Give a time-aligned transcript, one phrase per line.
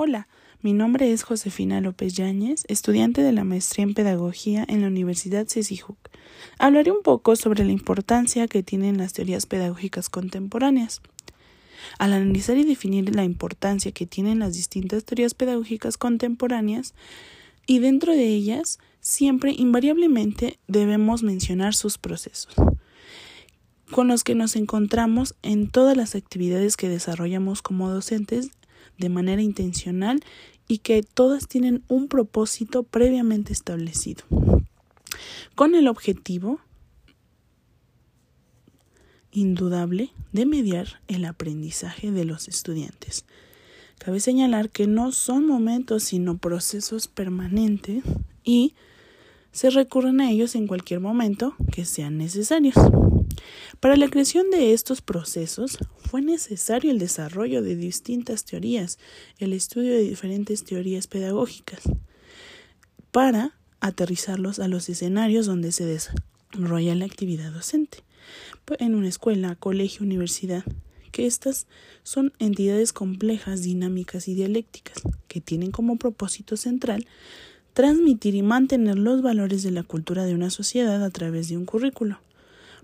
[0.00, 0.28] Hola,
[0.62, 5.48] mi nombre es Josefina López Yáñez, estudiante de la maestría en Pedagogía en la Universidad
[5.48, 5.98] CECIJUC.
[6.60, 11.00] Hablaré un poco sobre la importancia que tienen las teorías pedagógicas contemporáneas.
[11.98, 16.94] Al analizar y definir la importancia que tienen las distintas teorías pedagógicas contemporáneas,
[17.66, 22.54] y dentro de ellas, siempre invariablemente debemos mencionar sus procesos
[23.90, 28.50] con los que nos encontramos en todas las actividades que desarrollamos como docentes
[28.96, 30.20] de manera intencional
[30.66, 34.24] y que todas tienen un propósito previamente establecido,
[35.54, 36.60] con el objetivo
[39.30, 43.24] indudable de mediar el aprendizaje de los estudiantes.
[43.98, 48.04] Cabe señalar que no son momentos sino procesos permanentes
[48.44, 48.74] y
[49.52, 52.74] se recurren a ellos en cualquier momento que sean necesarios.
[53.80, 58.98] Para la creación de estos procesos fue necesario el desarrollo de distintas teorías,
[59.38, 61.82] el estudio de diferentes teorías pedagógicas,
[63.12, 68.02] para aterrizarlos a los escenarios donde se desarrolla la actividad docente,
[68.78, 70.64] en una escuela, colegio, universidad,
[71.12, 71.66] que estas
[72.02, 77.06] son entidades complejas, dinámicas y dialécticas, que tienen como propósito central
[77.78, 81.64] transmitir y mantener los valores de la cultura de una sociedad a través de un
[81.64, 82.18] currículo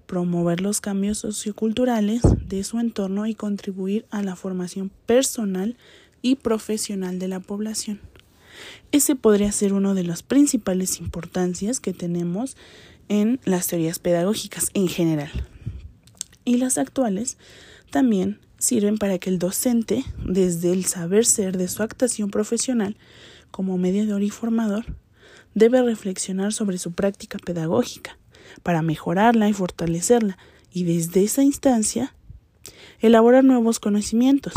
[0.07, 5.77] promover los cambios socioculturales de su entorno y contribuir a la formación personal
[6.23, 8.01] y profesional de la población.
[8.93, 12.57] Ese podría ser uno de las principales importancias que tenemos
[13.09, 15.33] en las teorías pedagógicas en general.
[16.45, 17.37] Y las actuales
[17.91, 22.97] también sirven para que el docente, desde el saber ser de su actuación profesional
[23.55, 24.85] como mediador y formador,
[25.55, 28.19] debe reflexionar sobre su práctica pedagógica
[28.65, 30.39] para mejorarla y fortalecerla,
[30.73, 32.17] y desde esa instancia
[32.99, 34.55] elaborar nuevos conocimientos,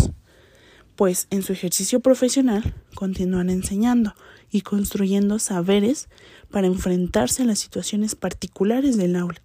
[0.95, 4.15] pues en su ejercicio profesional continúan enseñando
[4.49, 6.09] y construyendo saberes
[6.49, 9.43] para enfrentarse a las situaciones particulares del aula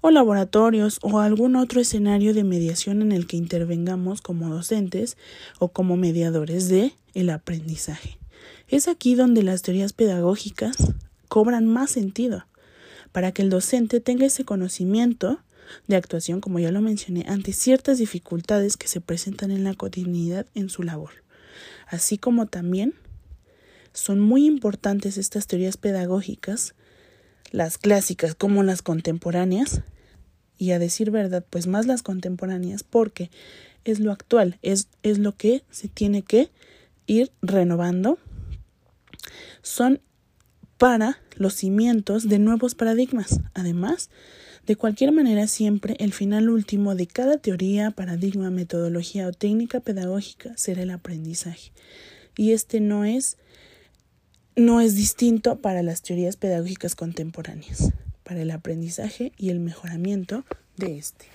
[0.00, 5.18] o laboratorios o algún otro escenario de mediación en el que intervengamos como docentes
[5.58, 8.19] o como mediadores de el aprendizaje.
[8.68, 10.76] Es aquí donde las teorías pedagógicas
[11.28, 12.46] cobran más sentido,
[13.12, 15.40] para que el docente tenga ese conocimiento
[15.86, 20.46] de actuación, como ya lo mencioné, ante ciertas dificultades que se presentan en la cotidianidad
[20.54, 21.10] en su labor.
[21.86, 22.94] Así como también
[23.92, 26.74] son muy importantes estas teorías pedagógicas,
[27.50, 29.82] las clásicas como las contemporáneas,
[30.58, 33.30] y a decir verdad, pues más las contemporáneas, porque
[33.84, 36.50] es lo actual, es, es lo que se tiene que
[37.06, 38.18] ir renovando.
[39.62, 40.00] Son
[40.78, 43.40] para los cimientos de nuevos paradigmas.
[43.54, 44.10] Además,
[44.66, 50.56] de cualquier manera, siempre el final último de cada teoría, paradigma, metodología o técnica pedagógica
[50.56, 51.72] será el aprendizaje.
[52.36, 53.36] Y este no es
[54.56, 57.92] no es distinto para las teorías pedagógicas contemporáneas,
[58.24, 60.44] para el aprendizaje y el mejoramiento
[60.76, 61.26] de este.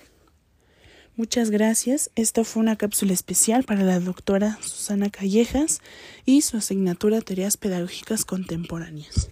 [1.16, 2.10] Muchas gracias.
[2.14, 5.80] Esta fue una cápsula especial para la doctora Susana Callejas
[6.26, 9.30] y su asignatura Teorías Pedagógicas Contemporáneas.